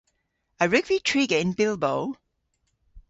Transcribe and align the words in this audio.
A 0.61 0.63
wrug 0.67 0.85
vy 0.89 0.97
triga 1.07 1.37
yn 1.43 1.51
Bilbo? 1.57 1.93